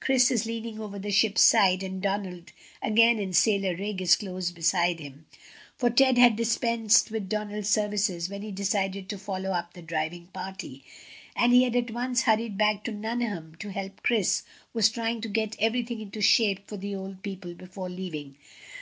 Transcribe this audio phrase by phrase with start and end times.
[0.00, 4.50] Chris is leaning over the ship's side, and Donald, again in sailor rig, is close
[4.50, 5.26] beside him;
[5.76, 10.28] for Ted had dispensed with Donald's services when he decided to follow up the driving
[10.28, 10.82] party,
[11.36, 15.20] and he had at once hurried back to Nuneham to help Chris, who was trying
[15.20, 18.36] to get everything into shape for the old people before leaving.